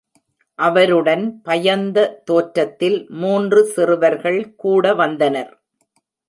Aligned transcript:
அவருடன் 0.59 1.41
பயந்த-தோற்றத்தில் 1.43 2.97
மூன்று 3.09 3.63
சிறுவர்கள் 3.65 4.55
கூட 4.55 4.93
வந்தனர். 4.93 5.53